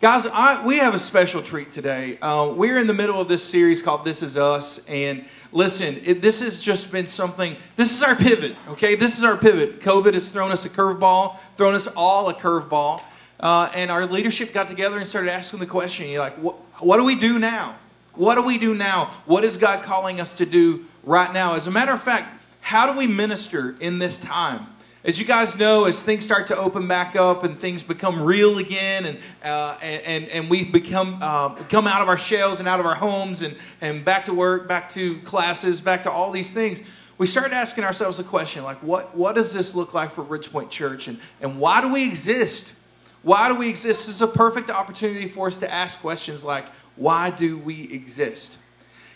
[0.00, 2.16] Guys, I, we have a special treat today.
[2.22, 4.88] Uh, we're in the middle of this series called This Is Us.
[4.88, 8.94] And listen, it, this has just been something, this is our pivot, okay?
[8.94, 9.80] This is our pivot.
[9.80, 13.02] COVID has thrown us a curveball, thrown us all a curveball.
[13.38, 16.96] Uh, and our leadership got together and started asking the question you're like, what, what
[16.96, 17.76] do we do now?
[18.14, 19.10] What do we do now?
[19.26, 21.56] What is God calling us to do right now?
[21.56, 24.66] As a matter of fact, how do we minister in this time?
[25.02, 28.58] As you guys know, as things start to open back up and things become real
[28.58, 32.80] again, and uh, and, and we become uh, come out of our shells and out
[32.80, 36.52] of our homes and, and back to work, back to classes, back to all these
[36.52, 36.82] things,
[37.16, 40.68] we start asking ourselves a question like, what what does this look like for Ridgepoint
[40.68, 42.74] Church, and and why do we exist?
[43.22, 44.06] Why do we exist?
[44.06, 48.58] This is a perfect opportunity for us to ask questions like, why do we exist?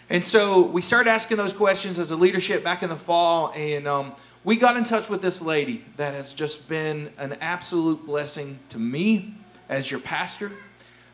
[0.09, 3.87] And so we started asking those questions as a leadership back in the fall, and
[3.87, 8.59] um, we got in touch with this lady that has just been an absolute blessing
[8.69, 9.35] to me
[9.71, 10.53] as your pastor.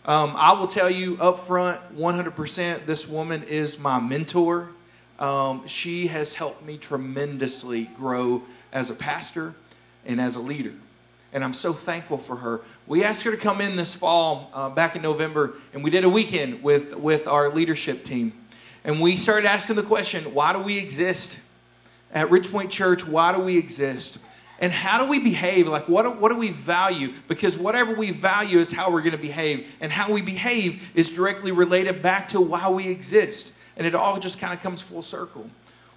[0.05, 4.71] Um, I will tell you up front 100% this woman is my mentor.
[5.21, 9.55] Um, she has helped me tremendously grow as a pastor
[10.05, 10.75] and as a leader.
[11.33, 12.63] And I'm so thankful for her.
[12.89, 16.03] We asked her to come in this fall, uh, back in November, and we did
[16.03, 18.33] a weekend with, with our leadership team.
[18.83, 21.43] And we started asking the question why do we exist?
[22.13, 24.19] At Ridgepoint Church, why do we exist?
[24.59, 25.69] And how do we behave?
[25.69, 27.15] Like, what do, what do we value?
[27.29, 29.75] Because whatever we value is how we're going to behave.
[29.81, 33.53] And how we behave is directly related back to why we exist.
[33.77, 35.49] And it all just kind of comes full circle.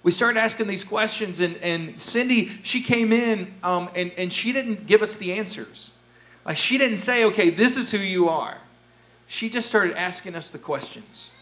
[0.02, 4.52] We started asking these questions, and, and Cindy, she came in um, and, and she
[4.52, 5.94] didn't give us the answers.
[6.44, 8.58] Like, she didn't say, okay, this is who you are.
[9.26, 11.33] She just started asking us the questions.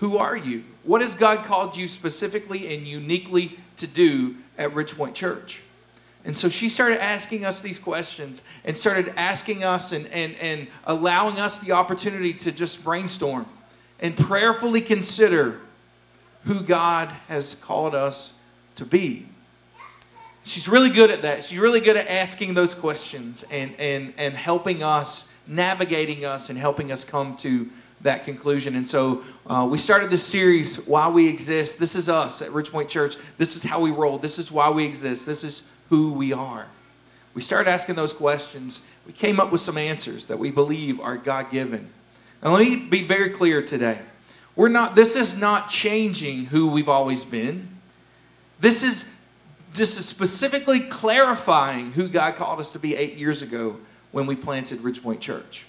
[0.00, 0.64] Who are you?
[0.82, 5.62] What has God called you specifically and uniquely to do at Ridgepoint Church?
[6.24, 10.68] And so she started asking us these questions and started asking us and, and, and
[10.84, 13.46] allowing us the opportunity to just brainstorm
[13.98, 15.60] and prayerfully consider
[16.44, 18.38] who God has called us
[18.76, 19.26] to be.
[20.44, 21.44] She's really good at that.
[21.44, 26.58] She's really good at asking those questions and, and, and helping us, navigating us, and
[26.58, 27.68] helping us come to
[28.02, 28.76] that conclusion.
[28.76, 31.78] And so uh, we started this series, Why We Exist.
[31.78, 33.16] This is us at Ridgepoint Church.
[33.36, 34.18] This is how we roll.
[34.18, 35.26] This is why we exist.
[35.26, 36.66] This is who we are.
[37.34, 38.86] We started asking those questions.
[39.06, 41.90] We came up with some answers that we believe are God given.
[42.42, 43.98] Now, let me be very clear today.
[44.56, 47.68] We're not, this is not changing who we've always been.
[48.58, 49.14] This is
[49.74, 53.76] just specifically clarifying who God called us to be eight years ago
[54.10, 55.66] when we planted Ridgepoint Church.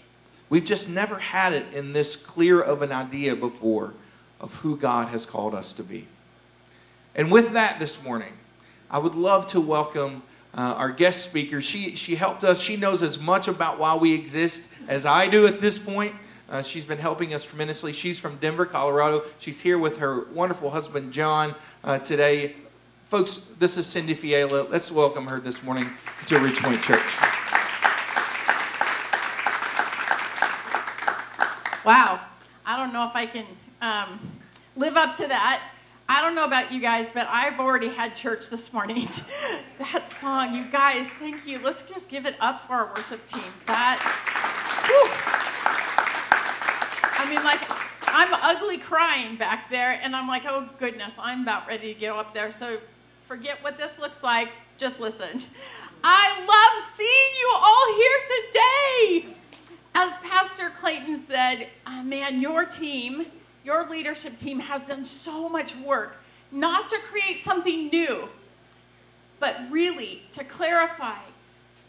[0.51, 3.93] We've just never had it in this clear of an idea before
[4.41, 6.07] of who God has called us to be.
[7.15, 8.33] And with that this morning,
[8.89, 10.23] I would love to welcome
[10.53, 11.61] uh, our guest speaker.
[11.61, 12.61] She, she helped us.
[12.61, 16.13] She knows as much about why we exist as I do at this point.
[16.49, 17.93] Uh, she's been helping us tremendously.
[17.93, 19.23] She's from Denver, Colorado.
[19.39, 22.55] She's here with her wonderful husband, John, uh, today.
[23.05, 24.63] Folks, this is Cindy Fiala.
[24.63, 25.85] Let's welcome her this morning
[26.25, 27.30] to Ridgepoint Church.
[31.85, 32.19] Wow.
[32.63, 33.45] I don't know if I can
[33.81, 34.19] um,
[34.75, 35.61] live up to that.
[36.07, 39.07] I don't know about you guys, but I've already had church this morning.
[39.79, 41.59] that song, you guys, thank you.
[41.63, 43.51] Let's just give it up for our worship team.
[43.65, 43.97] That,
[44.85, 45.09] whew.
[47.17, 47.61] I mean, like,
[48.07, 52.19] I'm ugly crying back there, and I'm like, oh goodness, I'm about ready to go
[52.19, 52.51] up there.
[52.51, 52.77] So
[53.21, 54.49] forget what this looks like.
[54.77, 55.39] Just listen.
[56.03, 59.40] I love seeing you all here today
[59.95, 63.25] as Pastor Clayton said, oh, man, your team,
[63.63, 66.21] your leadership team has done so much work,
[66.51, 68.29] not to create something new,
[69.39, 71.17] but really to clarify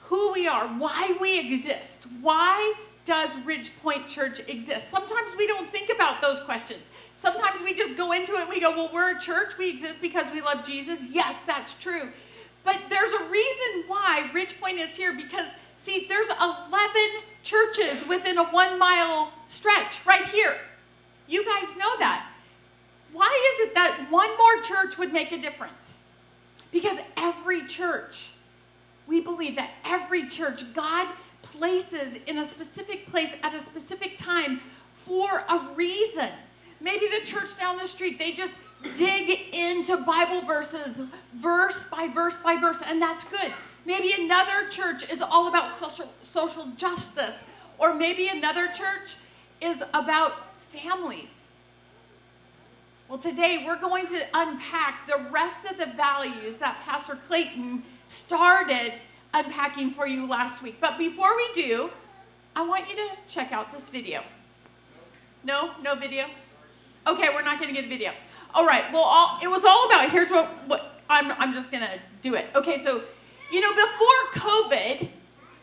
[0.00, 2.74] who we are, why we exist, why
[3.04, 4.88] does Ridgepoint Church exist?
[4.88, 6.90] Sometimes we don't think about those questions.
[7.14, 10.00] Sometimes we just go into it and we go, well, we're a church, we exist
[10.00, 11.08] because we love Jesus.
[11.10, 12.10] Yes, that's true.
[12.64, 16.60] But there's a reason why Ridgepoint is here because, see, there's 11
[17.42, 20.56] churches within a one mile stretch right here.
[21.26, 22.28] You guys know that.
[23.12, 26.08] Why is it that one more church would make a difference?
[26.70, 28.32] Because every church,
[29.06, 31.08] we believe that every church, God
[31.42, 34.60] places in a specific place at a specific time
[34.92, 36.28] for a reason.
[36.80, 38.54] Maybe the church down the street, they just
[38.94, 41.00] dig into Bible verses,
[41.34, 43.52] verse by verse by verse, and that's good.
[43.84, 47.44] Maybe another church is all about social, social justice,
[47.78, 49.16] or maybe another church
[49.60, 51.50] is about families.
[53.08, 58.94] Well, today we're going to unpack the rest of the values that Pastor Clayton started
[59.34, 60.76] unpacking for you last week.
[60.80, 61.90] But before we do,
[62.54, 64.22] I want you to check out this video.
[65.44, 66.26] No, no video.
[67.06, 68.12] Okay, we're not going to get a video.
[68.54, 68.84] All right.
[68.92, 70.10] Well, all, it was all about.
[70.10, 71.32] Here's what what I'm.
[71.32, 72.46] I'm just going to do it.
[72.54, 72.78] Okay.
[72.78, 73.02] So,
[73.52, 75.08] you know, before COVID,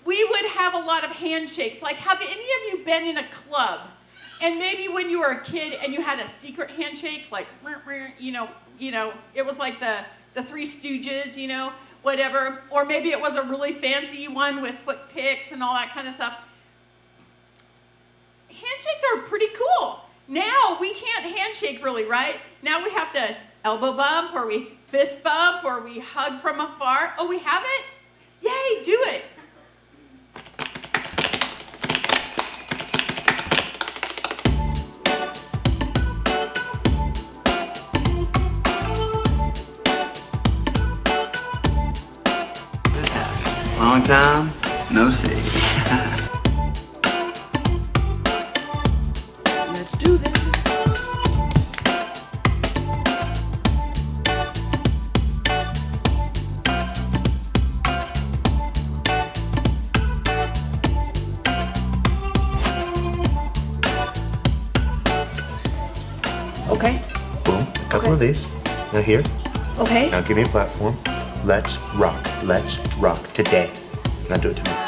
[0.06, 1.81] we would have a lot of handshakes.
[1.81, 3.81] Like, have any of you been in a club?
[4.41, 7.47] And maybe when you were a kid and you had a secret handshake, like,
[8.19, 8.47] you know,
[8.77, 9.97] you know, it was like the
[10.36, 12.62] the Three Stooges, you know, whatever.
[12.69, 16.07] Or maybe it was a really fancy one with foot picks and all that kind
[16.07, 16.38] of stuff.
[18.47, 20.01] Handshakes are pretty cool.
[20.27, 22.38] Now we can't handshake really, right?
[22.62, 27.13] Now we have to elbow bump or we fist bump or we hug from afar.
[27.17, 27.85] Oh, we have it?
[28.41, 29.25] Yay, do it.
[43.79, 44.51] Long time,
[44.91, 45.38] no see.
[69.09, 69.23] Here.
[69.79, 70.07] Okay.
[70.11, 70.95] Now give me a platform.
[71.44, 72.23] Let's rock.
[72.44, 73.71] Let's rock today.
[74.29, 74.78] Now do it to me.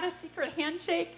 [0.00, 1.16] Had a secret handshake?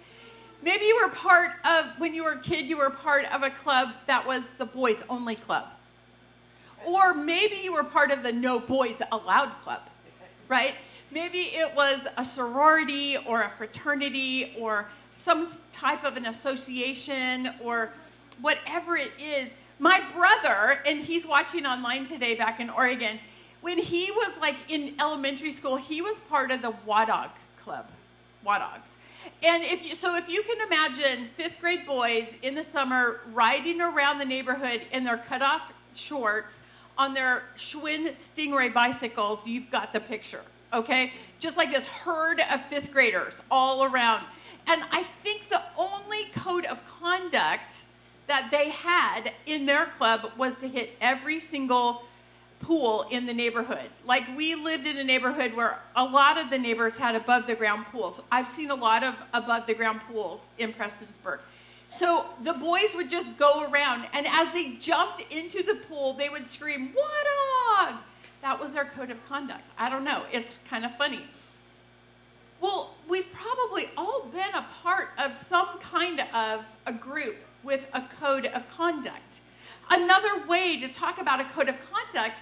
[0.63, 2.65] Maybe you were part of when you were a kid.
[2.65, 5.65] You were part of a club that was the boys only club,
[6.83, 9.81] or maybe you were part of the no boys allowed club,
[10.47, 10.73] right?
[11.11, 17.91] Maybe it was a sorority or a fraternity or some type of an association or
[18.41, 19.57] whatever it is.
[19.77, 23.19] My brother, and he's watching online today back in Oregon,
[23.61, 27.87] when he was like in elementary school, he was part of the Wadog Club,
[28.45, 28.95] Wadogs.
[29.43, 33.81] And if you, so if you can imagine fifth grade boys in the summer riding
[33.81, 36.63] around the neighborhood in their cutoff shorts
[36.97, 40.41] on their Schwinn Stingray bicycles, you've got the picture,
[40.73, 41.13] okay?
[41.39, 44.23] Just like this herd of fifth graders all around.
[44.67, 47.83] And I think the only code of conduct
[48.27, 52.03] that they had in their club was to hit every single
[52.61, 53.89] pool in the neighborhood.
[54.05, 57.55] Like we lived in a neighborhood where a lot of the neighbors had above the
[57.55, 58.19] ground pools.
[58.31, 61.41] I've seen a lot of above the ground pools in Prestonsburg.
[61.89, 66.29] So the boys would just go around, and as they jumped into the pool, they
[66.29, 67.97] would scream, Wadog!
[68.41, 69.63] That was their code of conduct.
[69.77, 70.23] I don't know.
[70.31, 71.19] It's kind of funny.
[72.61, 78.01] Well, we've probably all been a part of some kind of a group with a
[78.01, 79.41] code of conduct.
[79.89, 82.41] Another way to talk about a code of conduct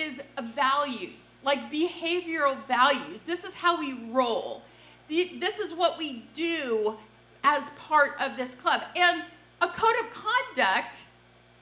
[0.00, 3.22] is values, like behavioral values.
[3.22, 4.62] This is how we roll.
[5.08, 6.96] This is what we do
[7.44, 8.82] as part of this club.
[8.94, 9.22] And
[9.60, 11.04] a code of conduct,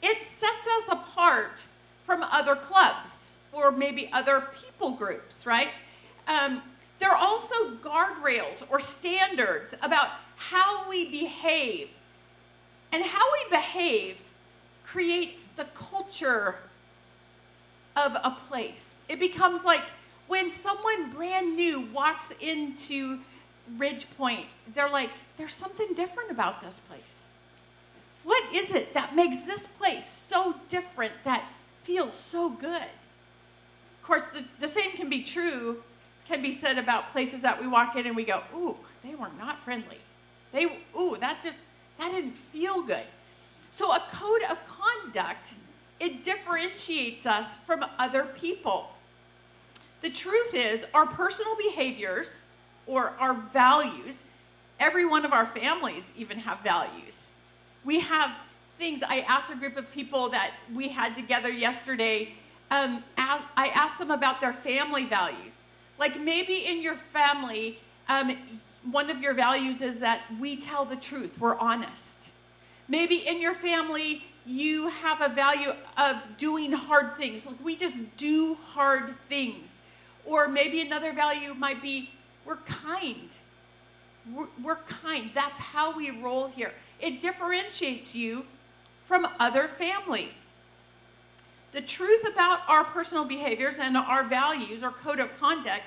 [0.03, 1.65] it sets us apart
[2.05, 5.69] from other clubs or maybe other people groups, right?
[6.29, 6.63] Um,
[6.99, 11.89] there are also guardrails or standards about how we behave.
[12.93, 14.19] And how we behave
[14.84, 16.56] creates the culture
[17.96, 18.96] of a place.
[19.08, 19.82] It becomes like
[20.29, 23.20] when someone brand new walks into
[23.76, 27.34] Ridge Point, they're like, there's something different about this place.
[28.24, 31.48] What is it that makes this place so different that
[31.82, 32.82] feels so good?
[32.82, 35.82] Of course, the, the same can be true,
[36.26, 39.31] can be said about places that we walk in and we go, ooh, they were
[39.38, 39.98] not friendly.
[40.53, 40.67] They,
[40.98, 41.60] ooh, that just,
[41.98, 43.05] that didn't feel good.
[43.70, 45.55] So a code of conduct,
[46.00, 48.91] it differentiates us from other people.
[50.03, 52.50] The truth is, our personal behaviors
[52.86, 54.26] or our values,
[54.79, 57.32] every one of our families even have values.
[57.84, 58.36] We have
[58.79, 59.03] things.
[59.03, 62.34] I asked a group of people that we had together yesterday,
[62.70, 65.69] um, I asked them about their family values.
[65.98, 68.36] Like maybe in your family, um,
[68.91, 72.32] one of your values is that we tell the truth, we're honest.
[72.88, 77.44] Maybe in your family, you have a value of doing hard things.
[77.44, 79.82] Like we just do hard things.
[80.24, 82.10] Or maybe another value might be
[82.44, 83.29] we're kind.
[84.32, 85.31] We're, we're kind.
[85.34, 86.72] That's how we roll here.
[87.00, 88.46] it differentiates you
[89.05, 90.48] from other families.
[91.72, 95.82] The truth about our personal behaviors and our values or code of conduct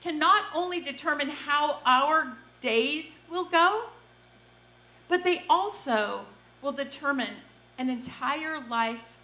[0.00, 3.86] can not only determine how our days will go,
[5.08, 6.24] but they also
[6.62, 7.28] will determine
[7.78, 9.18] an entire life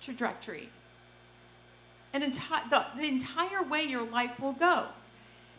[0.00, 0.68] trajectory.
[2.12, 4.86] An enti- the, the entire way your life will go.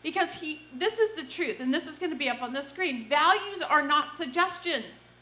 [0.03, 2.61] Because he, this is the truth, and this is going to be up on the
[2.61, 3.07] screen.
[3.07, 5.15] Values are not suggestions,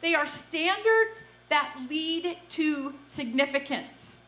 [0.00, 4.22] they are standards that lead to significance.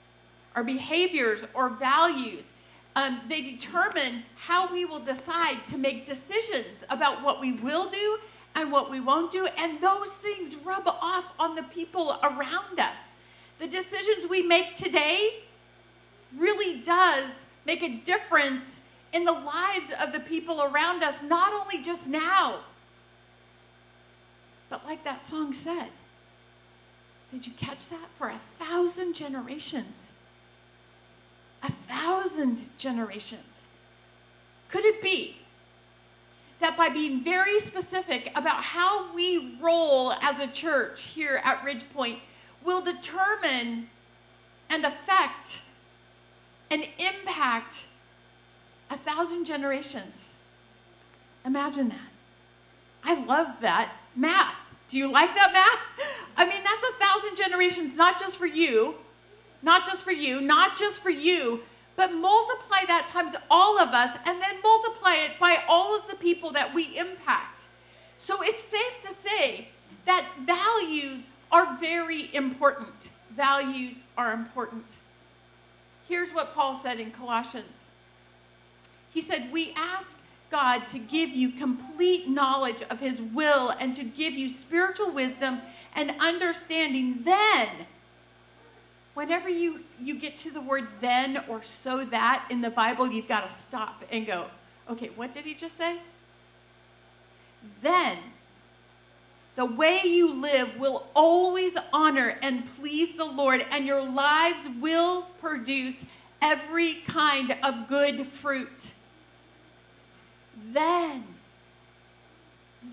[0.54, 2.52] Our behaviors or values,
[2.97, 8.18] um, they determine how we will decide to make decisions about what we will do
[8.54, 13.14] and what we won't do, and those things rub off on the people around us.
[13.58, 15.42] The decisions we make today
[16.36, 21.82] really does make a difference in the lives of the people around us, not only
[21.82, 22.60] just now,
[24.68, 25.88] but like that song said.
[27.32, 28.08] Did you catch that?
[28.16, 30.20] For a thousand generations.
[31.62, 33.68] A thousand generations.
[34.68, 35.38] Could it be
[36.60, 42.18] that by being very specific about how we roll as a church here at Ridgepoint
[42.64, 43.88] will determine
[44.68, 45.62] and affect
[46.70, 47.86] and impact
[48.90, 50.38] a thousand generations.
[51.44, 51.98] Imagine that.
[53.04, 54.56] I love that math.
[54.88, 56.08] Do you like that math?
[56.36, 58.96] I mean, that's a thousand generations, not just for you,
[59.62, 61.62] not just for you, not just for you,
[61.98, 66.14] but multiply that times all of us and then multiply it by all of the
[66.14, 67.64] people that we impact.
[68.18, 69.70] So it's safe to say
[70.06, 73.10] that values are very important.
[73.34, 75.00] Values are important.
[76.08, 77.90] Here's what Paul said in Colossians
[79.12, 80.20] He said, We ask
[80.52, 85.62] God to give you complete knowledge of His will and to give you spiritual wisdom
[85.96, 87.24] and understanding.
[87.24, 87.68] Then,
[89.14, 93.28] whenever you, you get to the word then or so that in the Bible, you've
[93.28, 94.46] got to stop and go,
[94.88, 95.98] okay, what did he just say?
[97.82, 98.18] Then,
[99.56, 105.22] the way you live will always honor and please the Lord, and your lives will
[105.40, 106.06] produce
[106.40, 108.94] every kind of good fruit.
[110.72, 111.24] Then,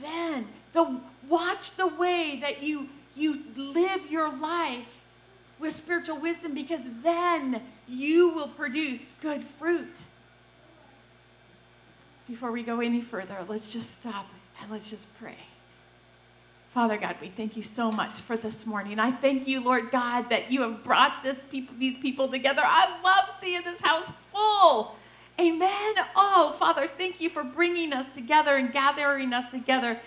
[0.02, 5.05] then, the, watch the way that you, you live your life
[5.60, 9.98] with spiritual wisdom because then you will produce good fruit.
[12.28, 14.28] Before we go any further, let's just stop
[14.62, 15.38] and let's just pray.
[16.70, 19.00] Father God, we thank you so much for this morning.
[19.00, 22.64] I thank you, Lord God, that you have brought this people, these people together.
[22.66, 24.96] I love seeing this house full.
[25.40, 25.94] Amen.
[26.18, 30.02] Oh, Father, thank you for bringing us together and gathering us together.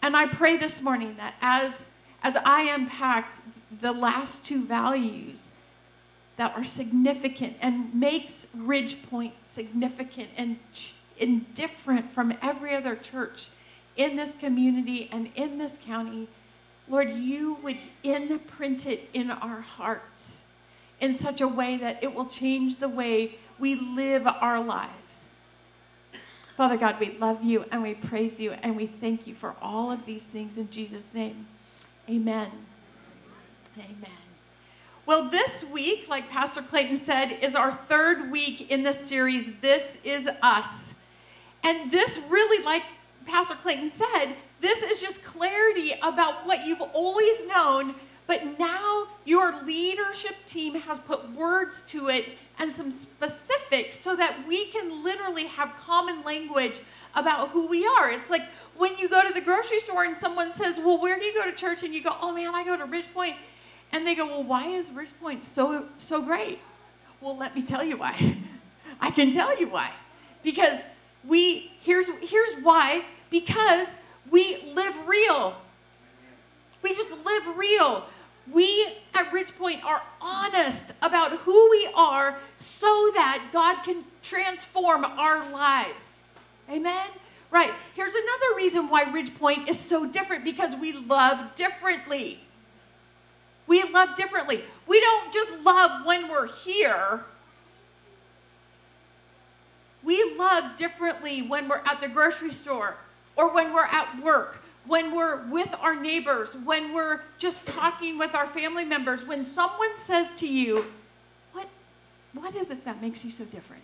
[0.00, 1.90] And I pray this morning that as,
[2.22, 3.34] as I unpack
[3.80, 5.52] the last two values
[6.36, 10.58] that are significant and makes Ridgepoint significant and,
[11.20, 13.48] and different from every other church
[13.96, 16.28] in this community and in this county,
[16.88, 20.44] Lord, you would imprint it in our hearts
[21.00, 25.32] in such a way that it will change the way we live our lives.
[26.56, 29.90] Father God, we love you and we praise you and we thank you for all
[29.90, 31.46] of these things in Jesus' name.
[32.08, 32.50] Amen.
[33.78, 34.10] Amen.
[35.04, 40.00] Well, this week, like Pastor Clayton said, is our third week in the series, This
[40.02, 40.94] Is Us.
[41.62, 42.82] And this really, like
[43.26, 47.94] Pastor Clayton said, this is just clarity about what you've always known,
[48.26, 54.34] but now your leadership team has put words to it and some specifics so that
[54.48, 56.80] we can literally have common language
[57.14, 58.10] about who we are.
[58.10, 58.42] It's like
[58.76, 61.44] when you go to the grocery store and someone says, Well, where do you go
[61.44, 61.82] to church?
[61.82, 63.34] And you go, Oh man, I go to Ridgepoint.
[63.92, 66.58] And they go, Well, why is Ridgepoint so so great?
[67.20, 68.36] Well, let me tell you why.
[69.00, 69.90] I can tell you why.
[70.42, 70.88] Because
[71.24, 73.96] we here's here's why because
[74.30, 75.60] we live real.
[76.82, 78.04] We just live real.
[78.52, 85.50] We at Ridgepoint are honest about who we are so that God can transform our
[85.50, 86.22] lives.
[86.70, 87.06] Amen?
[87.50, 87.72] Right.
[87.94, 92.40] Here's another reason why Ridgepoint is so different because we love differently.
[93.66, 94.62] We love differently.
[94.86, 97.24] We don't just love when we're here.
[100.02, 102.96] We love differently when we're at the grocery store
[103.34, 108.34] or when we're at work, when we're with our neighbors, when we're just talking with
[108.34, 110.84] our family members, when someone says to you,
[111.52, 111.68] What,
[112.32, 113.82] what is it that makes you so different?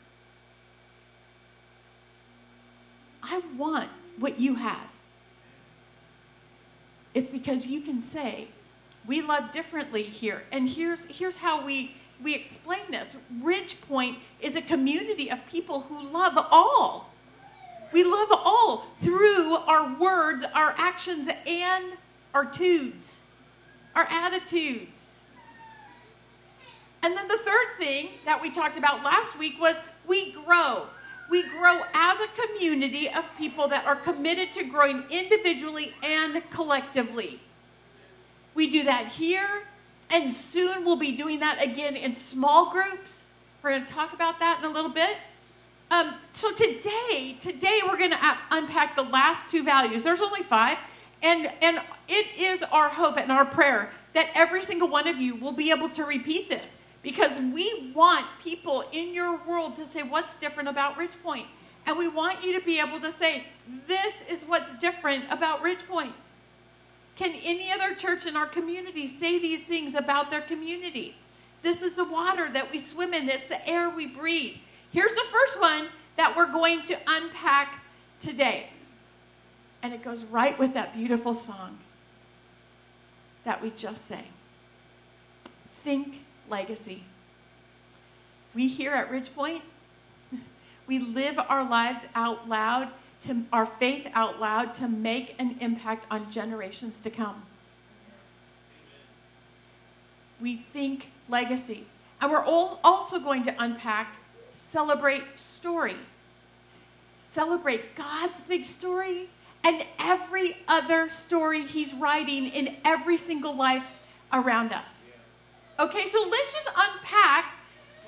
[3.22, 4.90] I want what you have.
[7.14, 8.48] It's because you can say,
[9.06, 10.42] we love differently here.
[10.52, 15.80] And here's, here's how we, we explain this Ridge Point is a community of people
[15.80, 17.10] who love all.
[17.92, 21.84] We love all through our words, our actions, and
[22.32, 23.20] our tudes,
[23.94, 25.22] our attitudes.
[27.02, 30.86] And then the third thing that we talked about last week was we grow.
[31.28, 37.40] We grow as a community of people that are committed to growing individually and collectively.
[38.54, 39.64] We do that here,
[40.10, 43.34] and soon we'll be doing that again in small groups.
[43.62, 45.16] We're going to talk about that in a little bit.
[45.90, 50.04] Um, so today, today we're going to unpack the last two values.
[50.04, 50.78] There's only five,
[51.22, 55.34] and and it is our hope and our prayer that every single one of you
[55.34, 60.02] will be able to repeat this because we want people in your world to say
[60.02, 61.46] what's different about Ridge Point,
[61.86, 63.44] and we want you to be able to say
[63.86, 66.12] this is what's different about Ridge Point.
[67.16, 71.16] Can any other church in our community say these things about their community?
[71.62, 74.56] This is the water that we swim in, it's the air we breathe.
[74.90, 77.80] Here's the first one that we're going to unpack
[78.20, 78.68] today.
[79.82, 81.78] And it goes right with that beautiful song
[83.44, 84.28] that we just sang.
[85.68, 87.04] Think legacy.
[88.54, 89.62] We here at Ridge Point,
[90.86, 92.88] we live our lives out loud
[93.22, 97.42] to our faith out loud to make an impact on generations to come.
[100.40, 101.86] We think legacy.
[102.20, 104.16] And we're all also going to unpack
[104.50, 105.96] celebrate story.
[107.18, 109.28] Celebrate God's big story
[109.64, 113.92] and every other story He's writing in every single life
[114.32, 115.12] around us.
[115.78, 117.54] Okay, so let's just unpack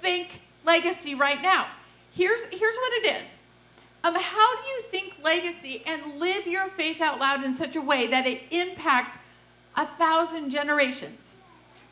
[0.01, 1.67] think legacy right now.
[2.13, 3.44] Here's, here's what it is
[4.13, 8.07] how do you think legacy and live your faith out loud in such a way
[8.09, 9.19] that it impacts
[9.77, 11.41] a thousand generations?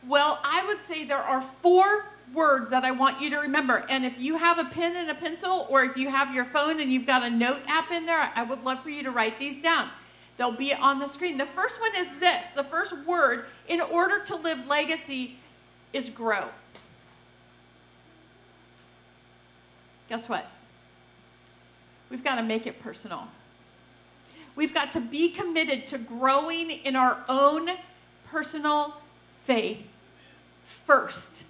[0.06, 3.84] Well, I would say there are four words that I want you to remember.
[3.88, 6.80] And if you have a pen and a pencil, or if you have your phone
[6.80, 9.38] and you've got a note app in there, I would love for you to write
[9.38, 9.88] these down.
[10.36, 11.38] They'll be on the screen.
[11.38, 15.36] The first one is this the first word in order to live legacy
[15.92, 16.48] is grow.
[20.08, 20.46] Guess what?
[22.12, 23.26] We've got to make it personal.
[24.54, 27.70] We've got to be committed to growing in our own
[28.26, 28.98] personal
[29.44, 29.96] faith
[30.62, 31.44] first.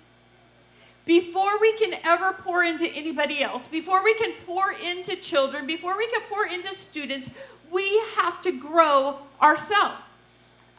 [1.04, 5.98] Before we can ever pour into anybody else, before we can pour into children, before
[5.98, 7.32] we can pour into students,
[7.72, 10.18] we have to grow ourselves.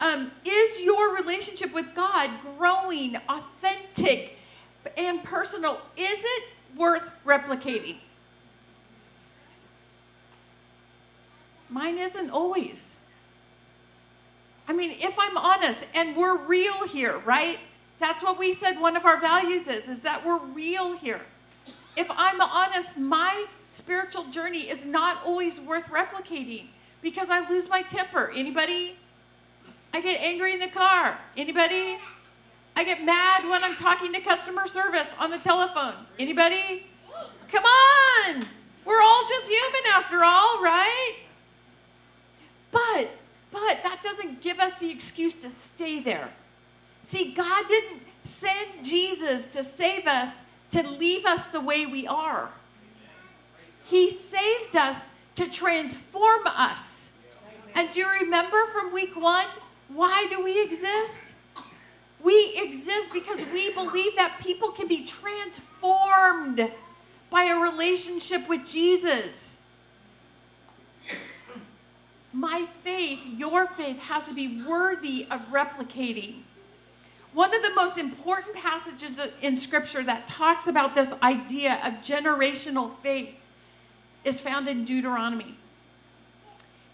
[0.00, 4.38] Um, is your relationship with God growing, authentic,
[4.96, 5.78] and personal?
[5.98, 6.44] Is it
[6.74, 7.98] worth replicating?
[11.74, 12.98] Mine isn't always.
[14.68, 17.58] I mean, if I'm honest and we're real here, right?
[17.98, 21.20] That's what we said one of our values is, is that we're real here.
[21.96, 26.66] If I'm honest, my spiritual journey is not always worth replicating
[27.02, 28.30] because I lose my temper.
[28.32, 28.94] Anybody?
[29.92, 31.18] I get angry in the car.
[31.36, 31.98] Anybody?
[32.76, 35.94] I get mad when I'm talking to customer service on the telephone.
[36.20, 36.86] Anybody?
[37.50, 38.44] Come on!
[38.84, 41.23] We're all just human after all, right?
[42.74, 43.08] But,
[43.52, 46.28] but that doesn't give us the excuse to stay there.
[47.02, 52.50] See, God didn't send Jesus to save us to leave us the way we are.
[53.84, 57.12] He saved us to transform us.
[57.76, 59.46] And do you remember from week one?
[59.88, 61.34] Why do we exist?
[62.22, 66.72] We exist because we believe that people can be transformed
[67.30, 69.53] by a relationship with Jesus
[72.34, 76.40] my faith, your faith, has to be worthy of replicating.
[77.32, 82.92] One of the most important passages in Scripture that talks about this idea of generational
[82.98, 83.30] faith
[84.24, 85.56] is found in Deuteronomy.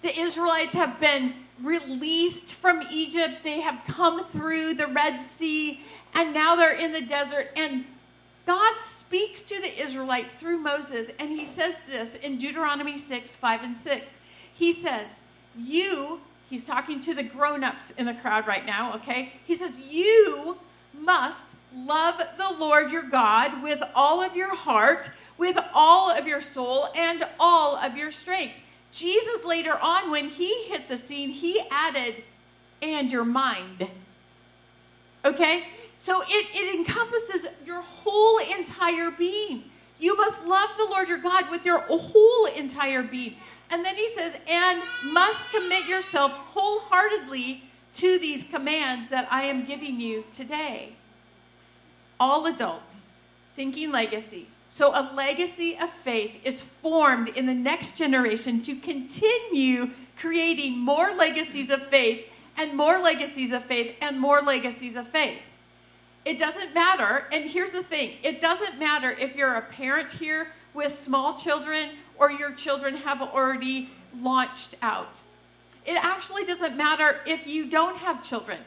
[0.02, 5.80] The Israelites have been released from Egypt, they have come through the Red Sea,
[6.14, 7.48] and now they're in the desert.
[7.56, 7.84] And
[8.44, 13.62] God speaks to the Israelite through Moses, and he says this in Deuteronomy 6 5
[13.62, 14.20] and 6.
[14.52, 15.22] He says,
[15.60, 19.32] you, he's talking to the grown ups in the crowd right now, okay?
[19.44, 20.58] He says, You
[20.98, 26.40] must love the Lord your God with all of your heart, with all of your
[26.40, 28.54] soul, and all of your strength.
[28.92, 32.24] Jesus later on, when he hit the scene, he added,
[32.82, 33.88] and your mind.
[35.24, 35.64] Okay?
[35.98, 39.64] So it, it encompasses your whole entire being.
[39.98, 43.36] You must love the Lord your God with your whole entire being.
[43.70, 47.62] And then he says, and must commit yourself wholeheartedly
[47.94, 50.94] to these commands that I am giving you today.
[52.18, 53.12] All adults,
[53.54, 54.48] thinking legacy.
[54.68, 61.12] So, a legacy of faith is formed in the next generation to continue creating more
[61.16, 65.38] legacies of faith and more legacies of faith and more legacies of faith.
[66.24, 70.48] It doesn't matter, and here's the thing it doesn't matter if you're a parent here
[70.74, 73.88] with small children or your children have already
[74.20, 75.20] launched out.
[75.86, 78.58] It actually doesn't matter if you don't have children.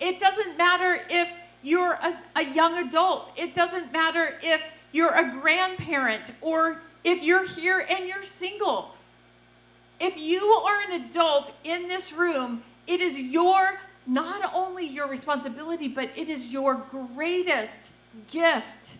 [0.00, 1.30] It doesn't matter if
[1.62, 3.32] you're a, a young adult.
[3.36, 4.60] It doesn't matter if
[4.92, 8.96] you're a grandparent or if you're here and you're single.
[10.00, 15.86] If you are an adult in this room, it is your, not only your responsibility,
[15.86, 17.92] but it is your greatest
[18.30, 18.96] gift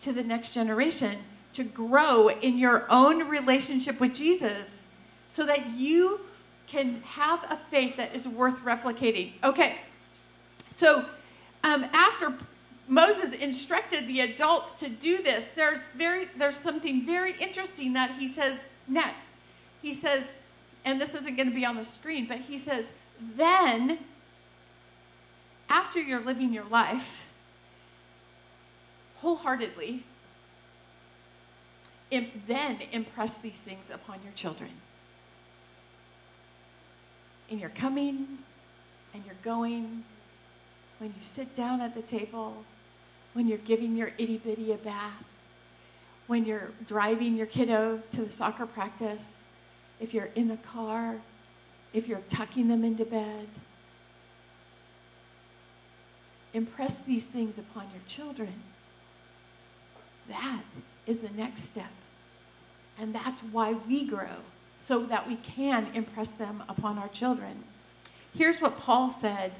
[0.00, 1.18] to the next generation
[1.52, 4.86] to grow in your own relationship with Jesus
[5.28, 6.20] so that you
[6.66, 9.32] can have a faith that is worth replicating.
[9.42, 9.76] Okay,
[10.68, 11.04] so
[11.64, 12.34] um, after
[12.86, 18.28] Moses instructed the adults to do this, there's, very, there's something very interesting that he
[18.28, 19.40] says next.
[19.82, 20.36] He says,
[20.84, 22.92] and this isn't going to be on the screen, but he says,
[23.36, 23.98] then,
[25.68, 27.26] after you're living your life
[29.16, 30.02] wholeheartedly,
[32.46, 34.70] then impress these things upon your children.
[37.48, 38.38] In your coming
[39.14, 40.04] and your going,
[40.98, 42.64] when you sit down at the table,
[43.32, 45.24] when you're giving your itty bitty a bath,
[46.26, 49.44] when you're driving your kiddo to the soccer practice,
[49.98, 51.16] if you're in the car,
[51.92, 53.48] if you're tucking them into bed.
[56.54, 58.62] Impress these things upon your children.
[60.30, 60.62] That
[61.06, 61.90] is the next step.
[62.98, 64.42] And that's why we grow,
[64.78, 67.64] so that we can impress them upon our children.
[68.34, 69.52] Here's what Paul said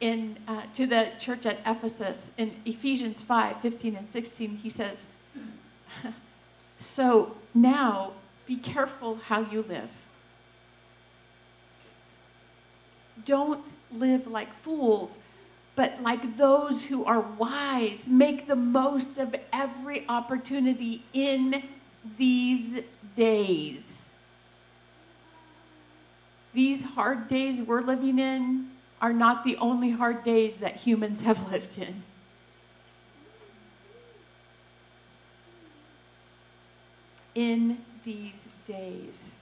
[0.00, 4.56] in, uh, to the church at Ephesus in Ephesians 5 15 and 16.
[4.56, 5.14] He says,
[6.78, 8.12] So now
[8.46, 9.90] be careful how you live.
[13.24, 15.22] Don't live like fools,
[15.76, 18.06] but like those who are wise.
[18.06, 21.64] Make the most of every opportunity in
[22.16, 22.82] these
[23.16, 24.14] days.
[26.52, 31.50] These hard days we're living in are not the only hard days that humans have
[31.52, 32.02] lived in.
[37.34, 39.40] In these days.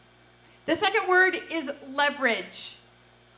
[0.65, 2.77] The second word is leverage.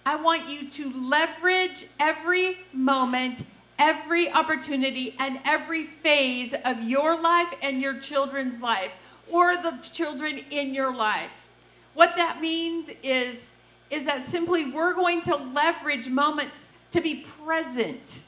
[0.07, 3.45] I want you to leverage every moment,
[3.79, 8.97] every opportunity, and every phase of your life and your children's life,
[9.31, 11.49] or the children in your life.
[11.95, 13.53] What that means is,
[13.91, 18.25] is that simply we're going to leverage moments to be present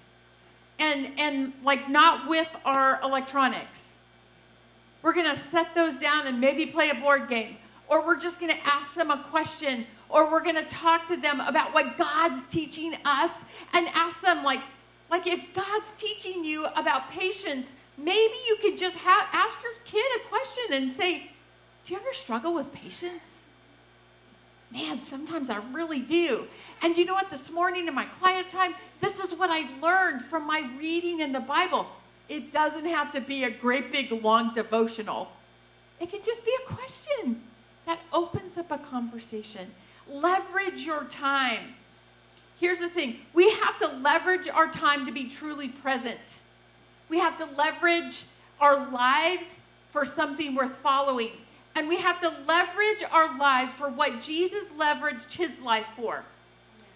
[0.78, 3.98] and, and like not with our electronics.
[5.02, 7.56] We're going to set those down and maybe play a board game.
[7.88, 9.86] Or we're just going to ask them a question.
[10.08, 14.44] Or we're going to talk to them about what God's teaching us and ask them,
[14.44, 14.60] like,
[15.10, 20.04] like if God's teaching you about patience, maybe you could just ha- ask your kid
[20.20, 21.30] a question and say,
[21.84, 23.46] Do you ever struggle with patience?
[24.72, 26.46] Man, sometimes I really do.
[26.82, 27.30] And you know what?
[27.30, 31.32] This morning in my quiet time, this is what I learned from my reading in
[31.32, 31.86] the Bible.
[32.28, 35.30] It doesn't have to be a great big long devotional.
[36.00, 37.42] It can just be a question
[37.86, 39.70] that opens up a conversation.
[40.08, 41.74] Leverage your time.
[42.58, 46.40] Here's the thing we have to leverage our time to be truly present.
[47.08, 48.24] We have to leverage
[48.60, 51.30] our lives for something worth following.
[51.74, 56.24] And we have to leverage our lives for what Jesus leveraged his life for,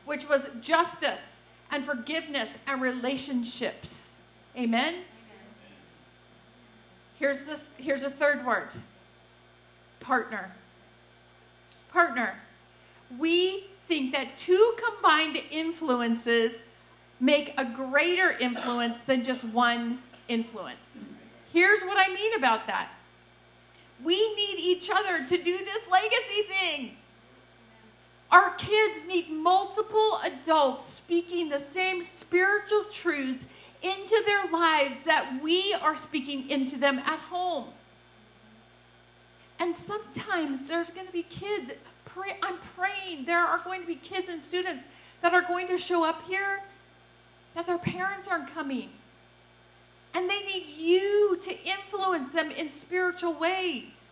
[0.06, 1.38] which was justice
[1.70, 4.22] and forgiveness and relationships.
[4.56, 4.94] Amen?
[7.18, 8.68] Here's, this, here's a third word
[10.00, 10.50] partner.
[11.92, 12.34] Partner.
[13.18, 16.62] We think that two combined influences
[17.18, 21.04] make a greater influence than just one influence.
[21.52, 22.90] Here's what I mean about that
[24.02, 26.96] we need each other to do this legacy thing.
[28.30, 33.48] Our kids need multiple adults speaking the same spiritual truths
[33.82, 37.66] into their lives that we are speaking into them at home.
[39.58, 41.72] And sometimes there's going to be kids,
[42.14, 44.88] pray, I'm praying, there are going to be kids and students
[45.22, 46.62] that are going to show up here
[47.54, 48.90] that their parents aren't coming.
[50.14, 54.10] And they need you to influence them in spiritual ways.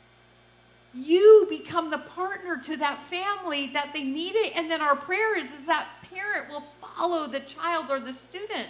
[0.95, 4.57] you become the partner to that family that they need it.
[4.57, 8.67] And then our prayer is, is that parent will follow the child or the student,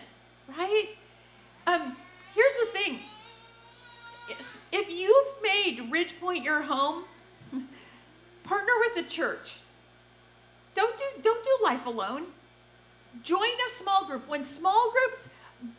[0.49, 0.89] right?
[1.67, 1.97] Um,
[2.35, 2.99] here's the thing.
[4.73, 7.05] If you've made Ridgepoint your home,
[8.49, 9.59] partner with the church.
[10.75, 12.27] Don't do, don't do life alone.
[13.23, 14.29] Join a small group.
[14.29, 15.29] When small groups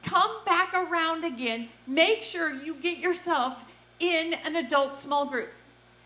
[0.04, 3.64] come back around again, make sure you get yourself
[4.00, 5.50] in an adult small group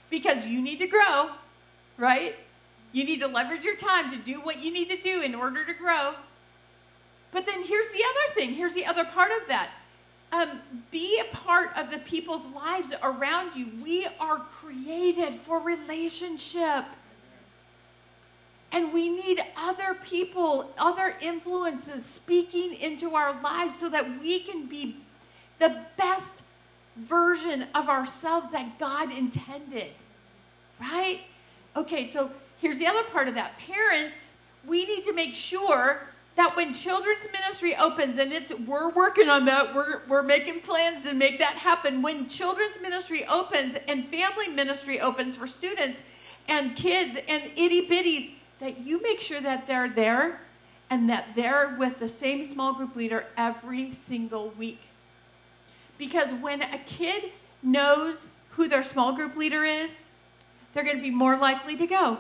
[0.10, 1.32] because you need to grow,
[1.98, 2.36] right?
[2.92, 5.66] You need to leverage your time to do what you need to do in order
[5.66, 6.14] to grow.
[7.32, 9.72] But then here's the other thing here's the other part of that.
[10.34, 13.70] Um, be a part of the people's lives around you.
[13.84, 16.86] We are created for relationship.
[18.72, 24.66] And we need other people, other influences speaking into our lives so that we can
[24.66, 24.98] be
[25.60, 26.42] the best
[26.98, 29.92] version of ourselves that God intended.
[30.82, 31.20] Right?
[31.76, 33.60] Okay, so here's the other part of that.
[33.60, 39.30] Parents, we need to make sure that when children's ministry opens and it's we're working
[39.30, 42.02] on that we're, we're making plans to make that happen.
[42.02, 46.02] When children's ministry opens and family ministry opens for students
[46.48, 50.42] and kids and itty bitties that you make sure that they're there
[50.90, 54.80] and that they're with the same small group leader every single week.
[55.98, 60.12] Because when a kid knows who their small group leader is
[60.74, 62.20] they're going to be more likely to go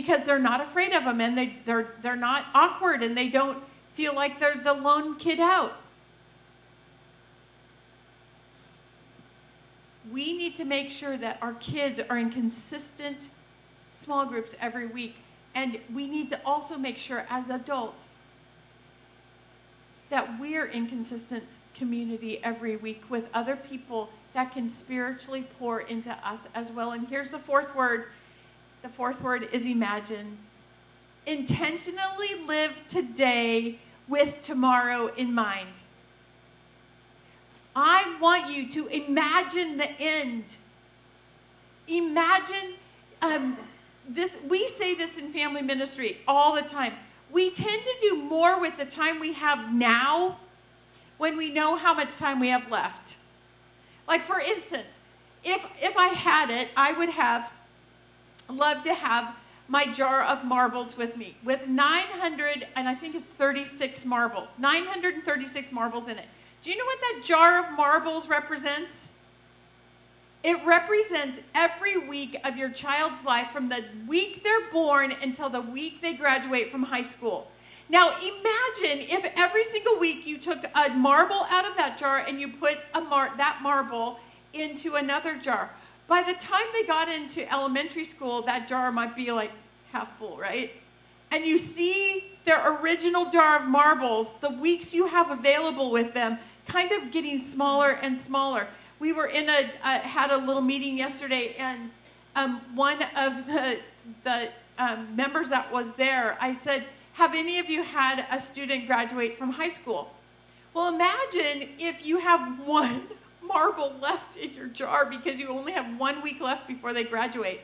[0.00, 3.58] because they're not afraid of them and they, they're, they're not awkward and they don't
[3.94, 5.72] feel like they're the lone kid out.
[10.12, 13.30] We need to make sure that our kids are in consistent
[13.92, 15.16] small groups every week.
[15.56, 18.18] And we need to also make sure as adults
[20.10, 21.42] that we're in consistent
[21.74, 26.92] community every week with other people that can spiritually pour into us as well.
[26.92, 28.06] And here's the fourth word
[28.82, 30.38] the fourth word is imagine.
[31.26, 35.68] Intentionally live today with tomorrow in mind.
[37.76, 40.44] I want you to imagine the end.
[41.86, 42.74] Imagine
[43.22, 43.56] um,
[44.08, 44.36] this.
[44.48, 46.94] We say this in family ministry all the time.
[47.30, 50.38] We tend to do more with the time we have now
[51.18, 53.16] when we know how much time we have left.
[54.06, 55.00] Like, for instance,
[55.44, 57.52] if, if I had it, I would have
[58.48, 59.36] love to have
[59.68, 64.58] my jar of marbles with me with 900 and I think it's 36 marbles.
[64.58, 66.26] 936 marbles in it.
[66.62, 69.12] Do you know what that jar of marbles represents?
[70.42, 75.60] It represents every week of your child's life from the week they're born until the
[75.60, 77.50] week they graduate from high school.
[77.90, 82.40] Now imagine if every single week you took a marble out of that jar and
[82.40, 84.20] you put a mar- that marble
[84.52, 85.70] into another jar.
[86.08, 89.52] By the time they got into elementary school, that jar might be like
[89.92, 90.72] half full, right?
[91.30, 96.38] And you see their original jar of marbles, the weeks you have available with them,
[96.66, 98.66] kind of getting smaller and smaller.
[98.98, 101.90] We were in a had a little meeting yesterday, and
[102.34, 103.78] um, one of the
[104.24, 108.86] the um, members that was there, I said, "Have any of you had a student
[108.86, 110.14] graduate from high school?"
[110.72, 113.02] Well, imagine if you have one
[113.48, 117.60] marble left in your jar because you only have one week left before they graduate.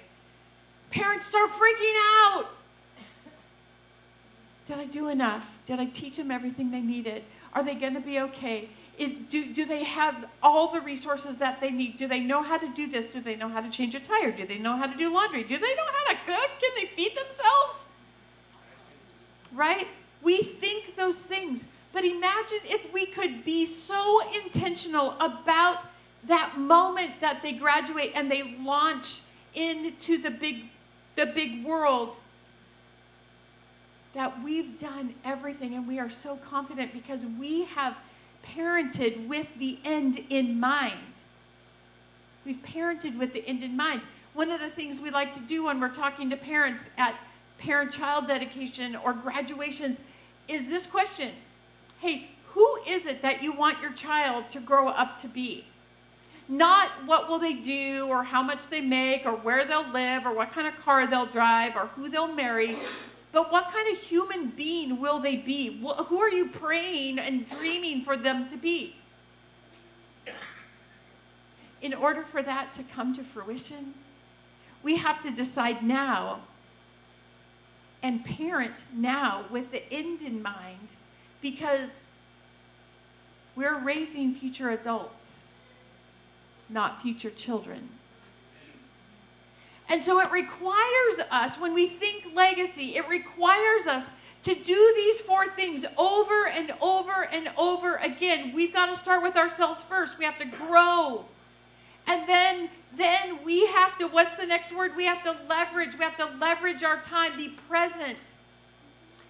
[0.90, 1.94] Parents start freaking
[2.25, 2.47] out.
[4.66, 5.61] Did I do enough?
[5.66, 7.23] Did I teach them everything they needed?
[7.53, 8.70] Are they going to be okay?
[8.97, 11.97] It, do, do they have all the resources that they need?
[11.97, 13.07] Do they know how to do this?
[13.07, 14.31] Do they know how to change a tire?
[14.31, 15.42] Do they know how to do laundry?
[15.42, 16.51] Do they know how to cook?
[16.61, 17.87] Can they feed themselves?
[19.53, 19.88] Right?
[20.23, 21.66] We think those things.
[21.94, 25.78] But imagine if we could be so intentional about
[26.24, 29.20] that moment that they graduate and they launch
[29.54, 30.64] into the big
[31.14, 32.16] the big world
[34.14, 37.96] that we've done everything and we are so confident because we have
[38.44, 40.92] parented with the end in mind.
[42.44, 44.00] We've parented with the end in mind.
[44.33, 47.14] One of the things we like to do when we're talking to parents at
[47.59, 50.00] parent child dedication or graduations
[50.48, 51.30] is this question
[52.00, 55.64] hey, who is it that you want your child to grow up to be?
[56.48, 60.35] Not what will they do or how much they make or where they'll live or
[60.35, 62.76] what kind of car they'll drive or who they'll marry,
[63.33, 65.80] but what kind of human being will they be?
[65.80, 68.94] Who are you praying and dreaming for them to be?
[71.83, 73.94] In order for that to come to fruition,
[74.83, 76.40] we have to decide now
[78.02, 80.96] and parent now with the end in mind
[81.44, 82.09] because
[83.54, 85.52] we're raising future adults,
[86.70, 87.90] not future children.
[89.90, 94.11] And so it requires us, when we think legacy, it requires us
[94.44, 98.54] to do these four things over and over and over again.
[98.54, 100.18] We've got to start with ourselves first.
[100.18, 101.26] We have to grow.
[102.07, 104.92] And then then we have to what's the next word?
[104.96, 105.98] We have to leverage.
[105.98, 108.18] We have to leverage our time, be present.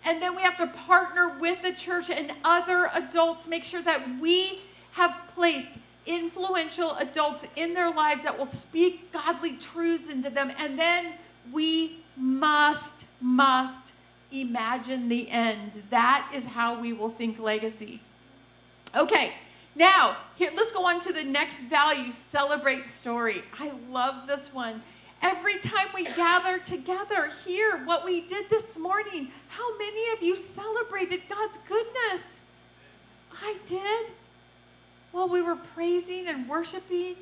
[0.07, 4.03] And then we have to partner with the church and other adults, make sure that
[4.21, 4.61] we
[4.93, 10.53] have placed influential adults in their lives that will speak godly truths into them.
[10.59, 11.15] And then
[11.53, 13.95] we must, must
[14.31, 15.73] imagine the end.
[15.91, 18.01] That is how we will think legacy.
[18.97, 19.33] Okay,
[19.75, 23.43] now here let's go on to the next value celebrate story.
[23.59, 24.83] I love this one.
[25.23, 30.37] Every time we gather together here, what we did this morning, how many of you
[30.37, 32.45] celebrated God's goodness?
[33.43, 34.07] I did.
[35.13, 37.17] While we were praising and worshiping,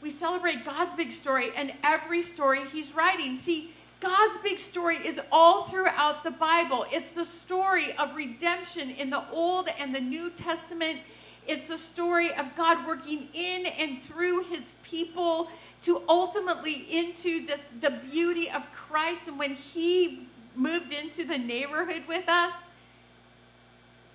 [0.00, 3.36] we celebrate God's big story and every story He's writing.
[3.36, 6.84] See, God's big story is all throughout the Bible.
[6.90, 11.00] It's the story of redemption in the Old and the New Testament.
[11.46, 15.50] It's the story of God working in and through his people
[15.82, 22.04] to ultimately into this the beauty of Christ and when he moved into the neighborhood
[22.08, 22.66] with us.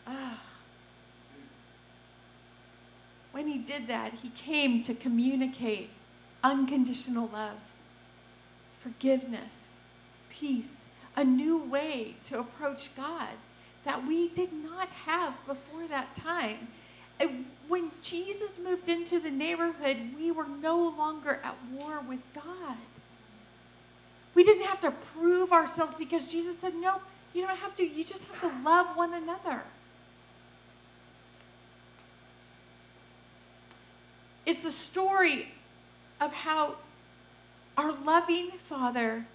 [0.08, 0.42] Ah,
[3.32, 5.90] when he did that, he came to communicate
[6.44, 7.58] unconditional love,
[8.80, 9.80] forgiveness,
[10.30, 13.30] peace, a new way to approach God
[13.86, 16.68] that we did not have before that time.
[17.68, 22.78] When Jesus moved into the neighborhood, we were no longer at war with God.
[24.34, 27.02] We didn't have to prove ourselves because Jesus said, No,
[27.34, 27.84] you don't have to.
[27.84, 29.64] You just have to love one another.
[34.46, 35.50] It's the story
[36.20, 36.76] of how
[37.78, 39.26] our loving Father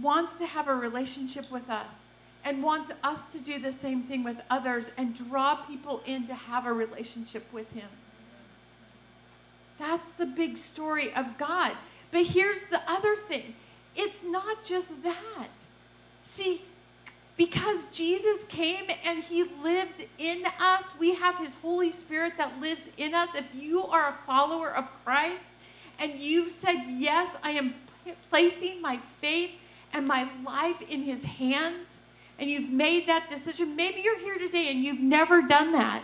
[0.00, 2.08] wants to have a relationship with us
[2.46, 6.32] and wants us to do the same thing with others and draw people in to
[6.32, 7.88] have a relationship with Him.
[9.78, 11.72] That's the big story of God.
[12.12, 13.54] But here's the other thing
[13.96, 15.48] it's not just that.
[16.22, 16.62] See,
[17.36, 22.88] because Jesus came and he lives in us, we have his Holy Spirit that lives
[22.96, 23.34] in us.
[23.34, 25.50] If you are a follower of Christ
[25.98, 27.74] and you've said, Yes, I am
[28.30, 29.50] placing my faith
[29.92, 32.02] and my life in his hands,
[32.38, 36.02] and you've made that decision, maybe you're here today and you've never done that.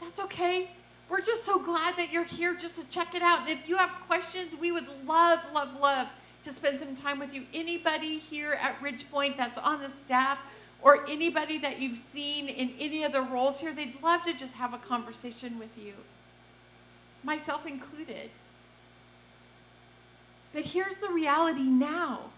[0.00, 0.70] That's okay.
[1.08, 3.40] We're just so glad that you're here just to check it out.
[3.40, 6.08] And if you have questions, we would love, love, love
[6.42, 7.44] to spend some time with you.
[7.54, 10.38] Anybody here at Ridgepoint that's on the staff
[10.82, 14.54] or anybody that you've seen in any of the roles here, they'd love to just
[14.54, 15.94] have a conversation with you,
[17.22, 18.30] myself included.
[20.52, 22.30] But here's the reality now.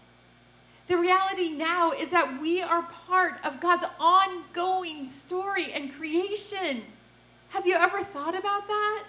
[0.87, 6.83] The reality now is that we are part of God's ongoing story and creation.
[7.49, 9.03] Have you ever thought about that?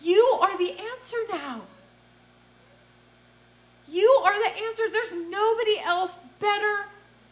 [0.00, 1.62] You are the answer now.
[3.88, 4.84] You are the answer.
[4.90, 6.86] There's nobody else better,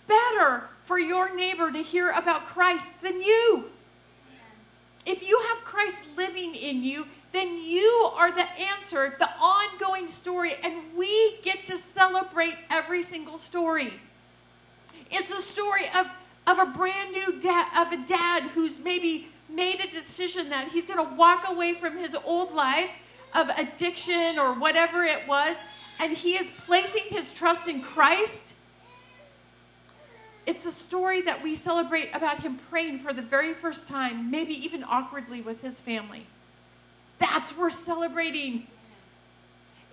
[0.07, 3.71] better for your neighbor to hear about Christ than you.
[5.07, 10.55] If you have Christ living in you, then you are the answer, the ongoing story,
[10.65, 13.93] and we get to celebrate every single story.
[15.11, 16.13] It's a story of,
[16.47, 20.87] of a brand new dad, of a dad who's maybe made a decision that he's
[20.87, 22.91] going to walk away from his old life
[23.35, 25.57] of addiction or whatever it was,
[26.01, 28.55] and he is placing his trust in Christ.
[30.47, 34.55] It's the story that we celebrate about him praying for the very first time, maybe
[34.65, 36.27] even awkwardly with his family.
[37.21, 38.67] That's we're celebrating.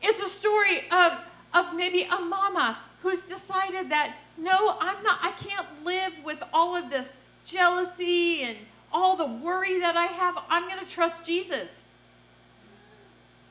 [0.02, 1.22] It's a story of,
[1.54, 6.76] of maybe a mama who's decided that no, I'm not, I can't live with all
[6.76, 7.14] of this
[7.44, 8.58] jealousy and
[8.92, 10.38] all the worry that I have.
[10.50, 11.88] I'm going to trust Jesus.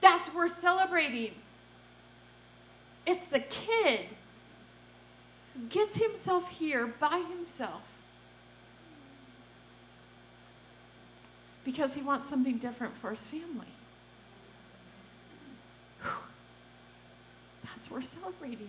[0.00, 1.32] That's we're celebrating.
[3.06, 4.00] It's the kid
[5.54, 7.82] who gets himself here by himself
[11.66, 13.66] because he wants something different for his family.
[16.00, 16.10] Whew.
[17.64, 18.68] That's we're celebrating.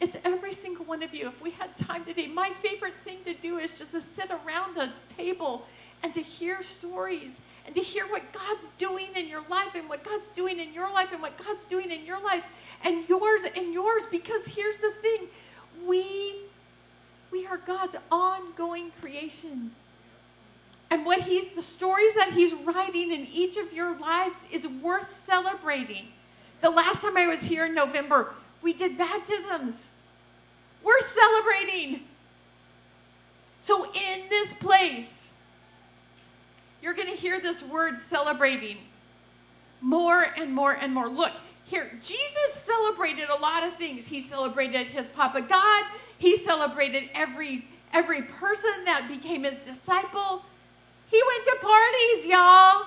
[0.00, 1.28] It's every single one of you.
[1.28, 4.78] If we had time today, my favorite thing to do is just to sit around
[4.78, 5.66] a table
[6.02, 10.02] and to hear stories and to hear what God's doing in your life and what
[10.02, 12.44] God's doing in your life and what God's doing in your life
[12.84, 15.28] and yours and yours because here's the thing
[15.86, 16.36] we
[17.30, 19.72] we are God's ongoing creation
[20.90, 25.10] And what he's the stories that he's writing in each of your lives is worth
[25.10, 26.08] celebrating.
[26.60, 29.92] The last time I was here in November, we did baptisms.
[30.82, 32.02] We're celebrating.
[33.60, 35.30] So in this place,
[36.82, 38.76] you're going to hear this word celebrating
[39.80, 41.08] more and more and more.
[41.08, 41.32] Look,
[41.64, 44.06] here, Jesus celebrated a lot of things.
[44.06, 45.84] He celebrated his Papa God.
[46.18, 50.44] He celebrated every every person that became his disciple.
[51.10, 52.86] He went to parties, y'all.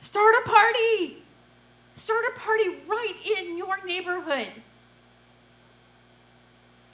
[0.00, 1.22] Start a party.
[1.94, 4.48] Start a party right in your neighborhood.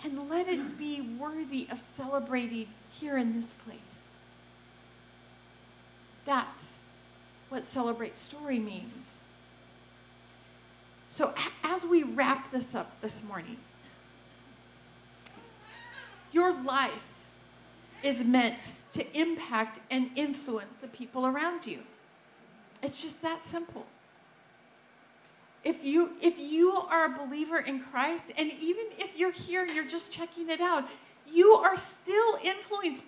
[0.05, 4.17] And let it be worthy of celebrating here in this place.
[6.25, 6.81] That's
[7.49, 9.29] what Celebrate Story means.
[11.09, 11.33] So,
[11.65, 13.57] as we wrap this up this morning,
[16.33, 17.15] your life
[18.03, 21.81] is meant to impact and influence the people around you.
[22.83, 23.85] It's just that simple.
[25.65, 29.87] If you if you are a believer in Christ and even if you're here you're
[29.87, 30.89] just checking it out,
[31.31, 33.03] you are still influence,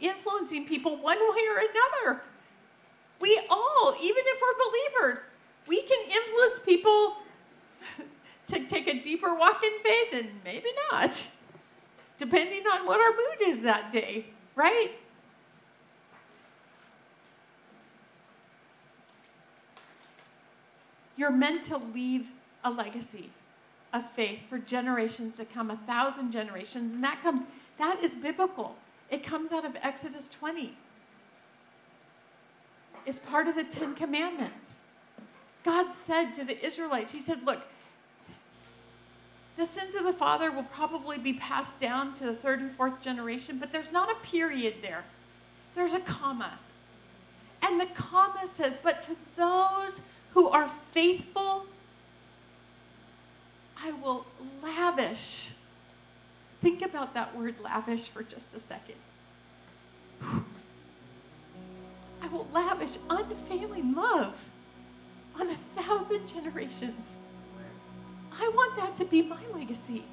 [0.00, 2.22] influencing people one way or another.
[3.18, 5.28] We all, even if we're believers,
[5.66, 7.16] we can influence people
[8.48, 11.28] to take a deeper walk in faith and maybe not,
[12.18, 14.90] depending on what our mood is that day, right?
[21.16, 22.28] You're meant to leave
[22.64, 23.30] a legacy
[23.92, 27.46] of faith for generations to come, a thousand generations, and that comes,
[27.78, 28.76] that is biblical.
[29.10, 30.74] It comes out of Exodus 20
[33.04, 34.84] It's part of the Ten Commandments.
[35.64, 37.60] God said to the Israelites, He said, Look,
[39.56, 43.00] the sins of the father will probably be passed down to the third and fourth
[43.00, 45.04] generation, but there's not a period there.
[45.74, 46.58] There's a comma.
[47.62, 50.02] And the comma says, But to those
[50.34, 51.66] who are faithful,
[53.82, 54.26] I will
[54.62, 55.50] lavish.
[56.60, 58.94] Think about that word lavish for just a second.
[62.22, 64.36] I will lavish unfailing love
[65.38, 67.16] on a thousand generations.
[68.32, 70.04] I want that to be my legacy.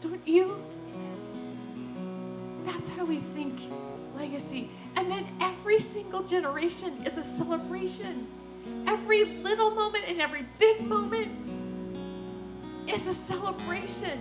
[0.00, 0.62] Don't you?
[2.64, 3.58] That's how we think
[4.16, 4.70] legacy.
[4.96, 8.26] And then every single generation is a celebration.
[8.86, 11.30] Every little moment and every big moment
[12.88, 14.18] is a celebration.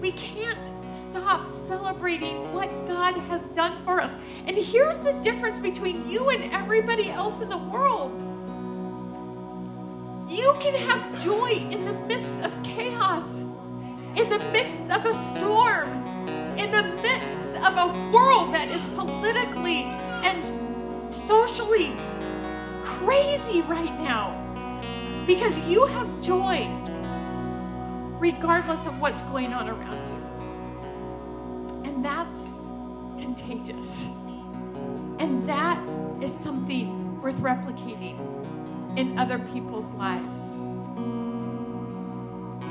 [0.00, 4.14] We can't stop celebrating what God has done for us.
[4.46, 8.12] And here's the difference between you and everybody else in the world.
[10.28, 13.42] You can have joy in the midst of chaos,
[14.16, 15.88] in the midst of a storm,
[16.56, 19.84] in the midst of a world that is politically
[20.24, 21.94] and socially
[22.82, 24.36] crazy right now.
[25.26, 26.68] Because you have joy
[28.18, 30.20] regardless of what's going on around you.
[31.90, 32.50] And that's
[33.18, 34.06] contagious.
[35.18, 35.82] And that
[36.22, 38.16] is something worth replicating
[38.96, 40.56] in other people's lives.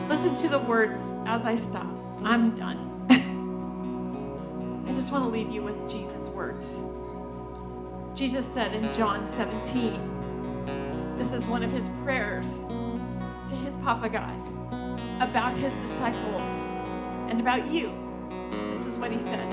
[0.07, 1.87] Listen to the words as I stop.
[2.23, 2.85] I'm done.
[4.99, 6.83] Just want to leave you with Jesus' words.
[8.13, 12.65] Jesus said in John 17, this is one of his prayers
[13.47, 14.35] to his Papa God
[15.21, 16.41] about his disciples
[17.29, 17.93] and about you.
[18.73, 19.47] This is what he said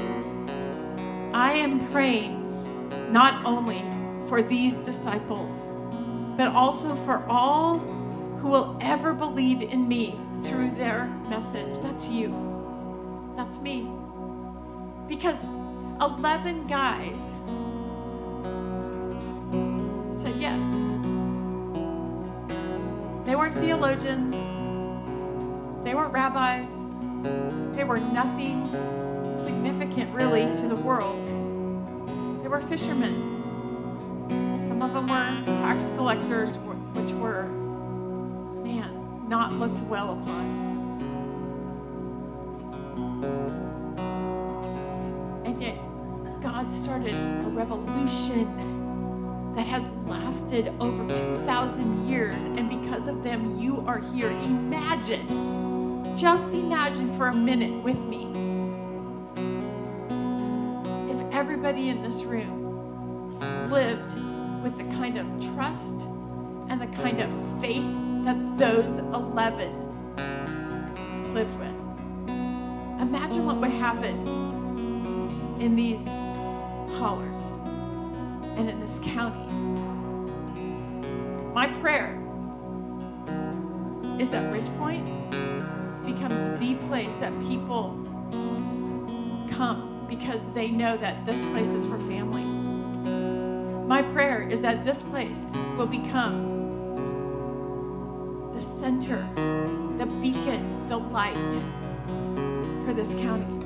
[1.32, 3.84] I am praying not only
[4.28, 5.74] for these disciples,
[6.36, 7.78] but also for all
[8.38, 11.78] who will ever believe in me through their message.
[11.78, 12.34] That's you.
[13.36, 13.95] That's me.
[15.08, 15.46] Because
[16.00, 17.42] 11 guys
[20.10, 20.66] said yes.
[23.24, 24.36] They weren't theologians.
[25.84, 26.90] They weren't rabbis.
[27.76, 28.66] They were nothing
[29.32, 31.26] significant really to the world.
[32.42, 33.36] They were fishermen.
[34.58, 36.56] Some of them were tax collectors,
[36.94, 37.44] which were,
[38.64, 40.65] man, not looked well upon.
[46.86, 48.46] Started a revolution
[49.56, 54.30] that has lasted over 2,000 years, and because of them, you are here.
[54.30, 58.26] Imagine, just imagine for a minute with me
[61.10, 64.14] if everybody in this room lived
[64.62, 65.26] with the kind of
[65.56, 66.06] trust
[66.68, 67.28] and the kind of
[67.60, 67.82] faith
[68.22, 71.74] that those 11 lived with.
[73.00, 74.24] Imagine what would happen
[75.60, 76.08] in these
[77.06, 77.52] hollers
[78.58, 79.52] and in this county.
[81.54, 82.20] My prayer
[84.18, 85.06] is that Ridgepoint
[86.04, 87.94] becomes the place that people
[89.52, 92.58] come because they know that this place is for families.
[93.86, 96.56] My prayer is that this place will become
[98.52, 99.24] the center,
[99.96, 101.52] the beacon, the light
[102.84, 103.64] for this county,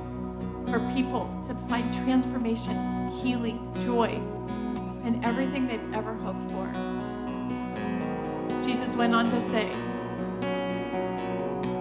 [0.70, 4.20] for people to find transformation, healing, joy,
[5.04, 6.66] and everything they've ever hoped for.
[8.64, 9.70] Jesus went on to say,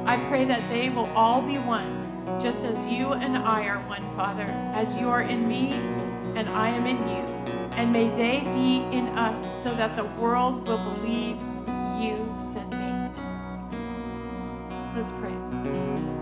[0.05, 1.95] I pray that they will all be one,
[2.39, 5.73] just as you and I are one, Father, as you are in me
[6.35, 7.39] and I am in you.
[7.77, 11.37] And may they be in us so that the world will believe
[12.01, 13.11] you sent me.
[14.95, 16.18] Let's pray.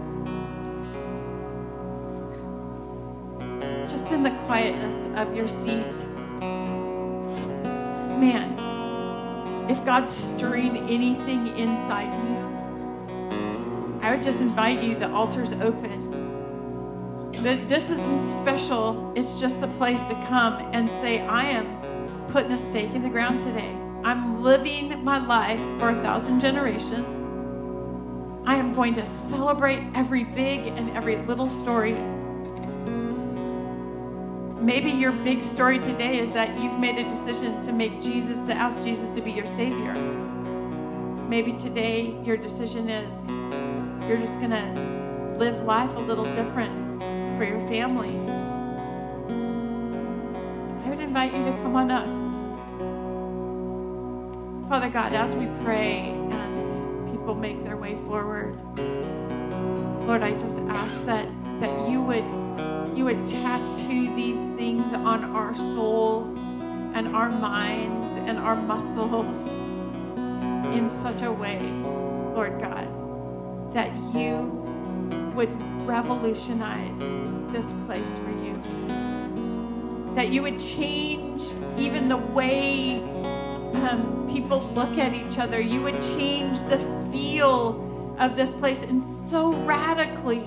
[4.08, 6.08] Just in the quietness of your seat.
[8.18, 8.56] Man,
[9.70, 12.38] if God's stirring anything inside you,
[14.02, 17.34] I would just invite you, the altar's open.
[17.44, 22.54] That this isn't special, it's just a place to come and say, I am putting
[22.54, 23.76] a stake in the ground today.
[24.06, 27.18] I'm living my life for a thousand generations.
[28.48, 31.98] I am going to celebrate every big and every little story.
[34.68, 38.54] Maybe your big story today is that you've made a decision to make Jesus, to
[38.54, 39.94] ask Jesus to be your Savior.
[41.30, 43.30] Maybe today your decision is
[44.10, 47.02] you're just going to live life a little different
[47.38, 48.10] for your family.
[50.84, 52.06] I would invite you to come on up.
[54.68, 58.60] Father God, as we pray and people make their way forward,
[60.06, 61.26] Lord, I just ask that,
[61.62, 62.47] that you would
[62.98, 66.36] you would tattoo these things on our souls
[66.96, 69.48] and our minds and our muscles
[70.76, 71.60] in such a way,
[72.34, 72.88] Lord God,
[73.72, 74.38] that you
[75.36, 75.52] would
[75.86, 77.00] revolutionize
[77.52, 78.60] this place for you.
[80.16, 81.44] That you would change
[81.78, 83.00] even the way
[83.76, 85.62] um, people look at each other.
[85.62, 86.80] You would change the
[87.12, 90.44] feel of this place and so radically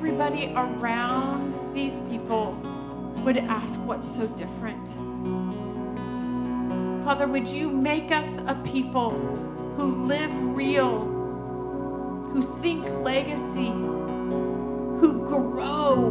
[0.00, 2.52] everybody around these people
[3.22, 4.88] would ask what's so different.
[7.04, 9.10] Father, would you make us a people
[9.76, 11.00] who live real,
[12.32, 13.68] who think legacy,
[15.00, 16.08] who grow,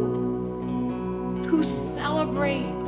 [1.48, 2.86] who celebrate?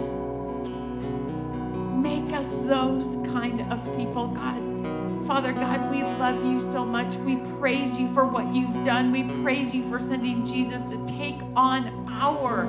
[2.00, 4.71] Make us those kind of people, God.
[5.26, 7.14] Father God, we love you so much.
[7.16, 9.12] We praise you for what you've done.
[9.12, 12.66] We praise you for sending Jesus to take on our,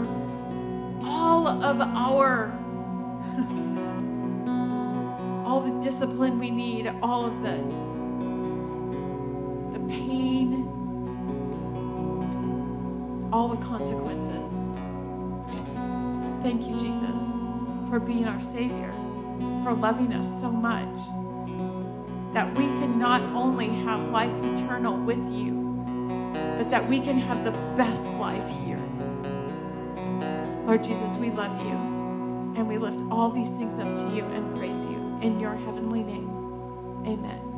[1.04, 2.52] all of our,
[5.48, 7.58] all the discipline we need, all of the,
[9.74, 10.70] the pain,
[13.34, 14.70] all the consequences.
[16.44, 17.46] Thank you, Jesus,
[17.90, 18.94] for being our Savior,
[19.64, 21.00] for loving us so much
[22.34, 25.54] that we can not only have life eternal with you,
[26.58, 28.82] but that we can have the best life here.
[30.66, 31.94] Lord Jesus, we love you
[32.56, 36.04] and we lift all these things up to you and praise you in your heavenly
[36.04, 36.30] name.
[37.06, 37.53] Amen.